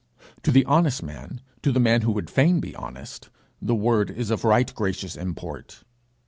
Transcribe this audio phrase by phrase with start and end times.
[0.41, 3.29] To the honest man, to the man who would fain be honest,
[3.61, 5.83] the word is of right gracious import.